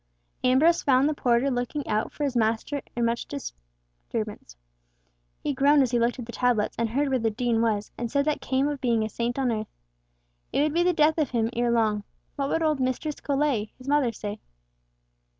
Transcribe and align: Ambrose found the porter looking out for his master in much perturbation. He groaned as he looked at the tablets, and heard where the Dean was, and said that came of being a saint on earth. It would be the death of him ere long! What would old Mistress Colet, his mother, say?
Ambrose 0.43 0.81
found 0.81 1.07
the 1.07 1.13
porter 1.13 1.51
looking 1.51 1.85
out 1.87 2.11
for 2.11 2.23
his 2.23 2.35
master 2.35 2.81
in 2.95 3.05
much 3.05 3.27
perturbation. 4.09 4.57
He 5.43 5.53
groaned 5.53 5.83
as 5.83 5.91
he 5.91 5.99
looked 5.99 6.17
at 6.17 6.25
the 6.25 6.31
tablets, 6.31 6.75
and 6.79 6.89
heard 6.89 7.09
where 7.09 7.19
the 7.19 7.29
Dean 7.29 7.61
was, 7.61 7.91
and 7.99 8.09
said 8.09 8.25
that 8.25 8.41
came 8.41 8.67
of 8.67 8.81
being 8.81 9.03
a 9.03 9.09
saint 9.09 9.37
on 9.37 9.51
earth. 9.51 9.67
It 10.51 10.63
would 10.63 10.73
be 10.73 10.81
the 10.81 10.91
death 10.91 11.19
of 11.19 11.29
him 11.29 11.51
ere 11.53 11.69
long! 11.69 12.03
What 12.35 12.49
would 12.49 12.63
old 12.63 12.79
Mistress 12.79 13.21
Colet, 13.21 13.69
his 13.77 13.87
mother, 13.87 14.11
say? 14.11 14.39